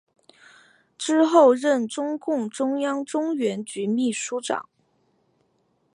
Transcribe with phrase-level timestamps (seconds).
[0.97, 4.67] 之后任中共中央中原局秘书长。